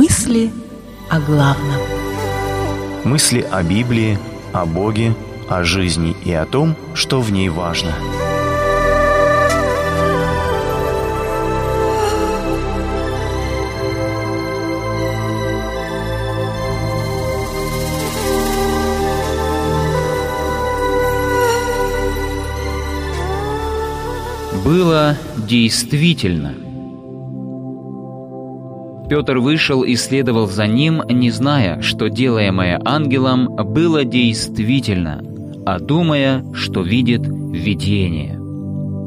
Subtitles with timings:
[0.00, 0.52] Мысли
[1.10, 1.80] о главном.
[3.02, 4.16] Мысли о Библии,
[4.52, 5.12] о Боге,
[5.48, 7.92] о жизни и о том, что в ней важно.
[24.64, 26.54] Было действительно–
[29.08, 35.24] Петр вышел и следовал за ним, не зная, что делаемое ангелом было действительно,
[35.64, 38.38] а думая, что видит видение.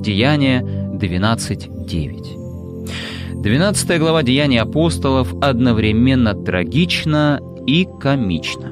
[0.00, 8.70] Деяние 12.9 12 глава Деяний апостолов одновременно трагична и комична.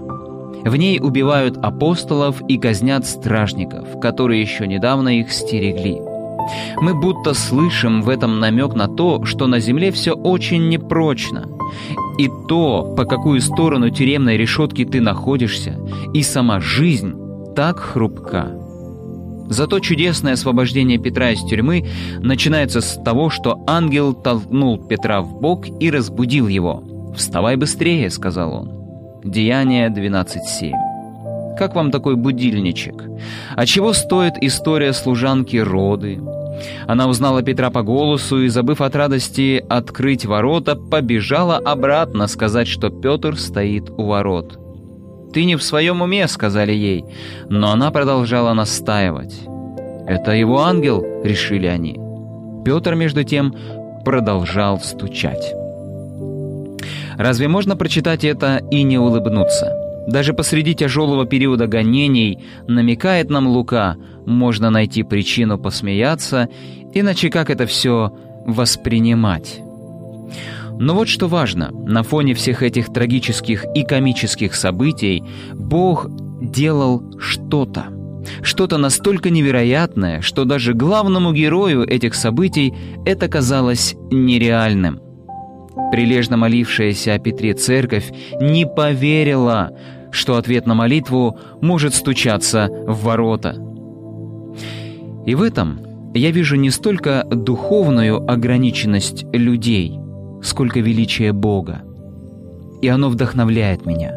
[0.65, 5.99] В ней убивают апостолов и казнят стражников, которые еще недавно их стерегли–
[6.80, 11.47] мы будто слышим в этом намек на то, что на Земле все очень непрочно.
[12.19, 15.78] И то, по какую сторону тюремной решетки ты находишься,
[16.14, 17.14] и сама жизнь
[17.55, 18.53] так хрупка.
[19.48, 21.86] Зато чудесное освобождение Петра из тюрьмы
[22.19, 26.83] начинается с того, что ангел толкнул Петра в бок и разбудил его.
[27.17, 28.78] «Вставай быстрее»,— сказал он.
[29.25, 31.56] Деяние 12.7.
[31.58, 33.05] Как вам такой будильничек?
[33.56, 36.20] А чего стоит история служанки Роды?
[36.87, 42.91] Она узнала Петра по голосу и, забыв от радости открыть ворота, побежала обратно сказать, что
[42.91, 44.59] Петр стоит у ворот.
[45.33, 47.05] «Ты не в своем уме»,— сказали ей,
[47.48, 49.34] но она продолжала настаивать.
[50.06, 51.98] «Это его ангел»,— решили они.
[52.64, 53.55] Петр, между тем,
[54.05, 55.55] продолжал стучать.
[57.19, 59.78] Разве можно прочитать это и не улыбнуться?
[60.09, 66.48] Даже посреди тяжелого периода гонений, намекает нам Лука, можно найти причину посмеяться,
[66.95, 68.11] иначе как это все
[68.47, 69.61] воспринимать?
[70.81, 76.06] Но вот что важно, на фоне всех этих трагических и комических событий Бог
[76.41, 77.89] делал что-то.
[78.40, 82.73] Что-то настолько невероятное, что даже главному герою этих событий
[83.05, 85.01] это казалось нереальным.
[85.92, 89.70] Прилежно молившаяся о Петре церковь не поверила,
[90.11, 93.57] что ответ на молитву может стучаться в ворота.
[95.27, 95.80] И в этом
[96.14, 99.98] я вижу не столько духовную ограниченность людей,
[100.42, 101.83] сколько величие Бога.
[102.80, 104.14] И оно вдохновляет меня.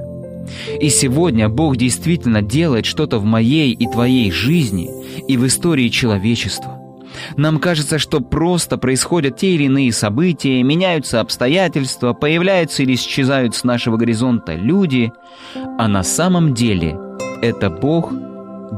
[0.79, 4.89] И сегодня Бог действительно делает что-то в моей и твоей жизни
[5.27, 6.80] и в истории человечества.
[7.37, 13.63] Нам кажется, что просто происходят те или иные события, меняются обстоятельства, появляются или исчезают с
[13.63, 15.11] нашего горизонта люди,
[15.77, 16.97] а на самом деле
[17.41, 18.13] это Бог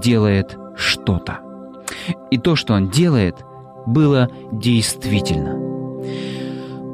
[0.02, 1.40] делает что-то.
[2.32, 3.36] И то, что Он делает,
[3.86, 5.62] было действительно.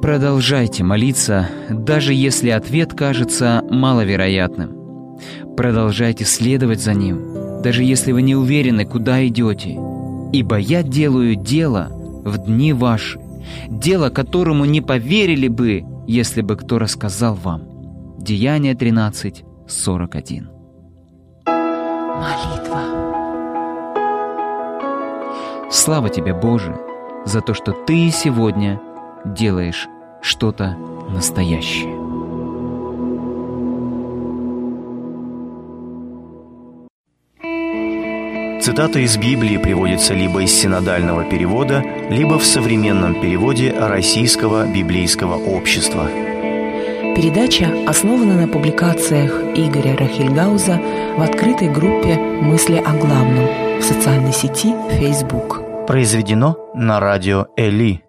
[0.02, 5.18] Продолжайте молиться, даже если ответ кажется маловероятным.
[5.58, 9.78] Продолжайте следовать за Ним, даже если вы не уверены, куда идете–
[10.31, 11.88] Ибо я делаю дело
[12.23, 13.19] в дни ваши,
[13.67, 17.63] дело, которому не поверили бы, если бы кто рассказал вам.
[18.19, 20.50] Деяние 13, 41.
[21.45, 22.81] Молитва.
[25.72, 26.75] Слава тебе, Боже,
[27.25, 28.79] за то, что Ты сегодня
[29.25, 29.88] делаешь
[30.22, 30.75] что-то
[31.09, 31.99] настоящее.
[38.69, 46.07] Цитата из Библии приводится либо из синодального перевода, либо в современном переводе Российского библейского общества.
[47.16, 50.80] Передача основана на публикациях Игоря Рахильгауза
[51.18, 53.47] в открытой группе «Мысли о главном»
[53.80, 55.88] в социальной сети Facebook.
[55.88, 58.03] Произведено на радио «Эли».